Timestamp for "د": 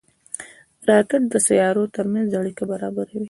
1.29-1.35